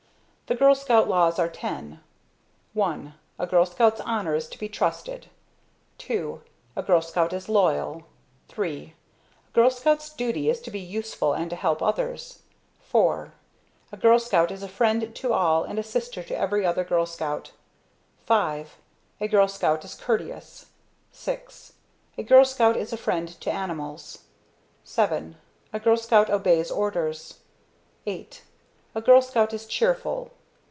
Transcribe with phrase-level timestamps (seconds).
[0.47, 2.01] The Girl Scouts Laws are ten:
[2.77, 5.29] I A Girl Scout's Honor is to be trusted.
[6.09, 6.39] II
[6.75, 8.03] A Girl Scout is loyal.
[8.59, 8.93] III
[9.47, 12.41] A Girl Scout's Duty is to be useful and to help others.
[12.85, 13.31] IV
[13.93, 17.05] A Girl Scout is a friend to all, and a sister to every other Girl
[17.05, 17.53] Scout.
[18.27, 18.65] V
[19.21, 20.65] A Girl Scout is Courteous.
[21.13, 21.43] VI
[22.17, 24.23] A Girl Scout is a friend to Animals.
[24.85, 25.37] VII
[25.71, 27.39] A Girl Scout obeys Orders.
[28.03, 28.27] VIII
[28.93, 30.29] A Girl Scout is Cheerful.